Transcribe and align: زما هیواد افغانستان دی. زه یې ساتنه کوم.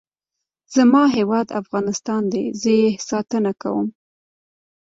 زما 0.75 1.03
هیواد 1.17 1.47
افغانستان 1.61 2.21
دی. 2.31 2.45
زه 2.61 2.69
یې 2.79 2.89
ساتنه 3.09 3.51
کوم. 3.61 3.87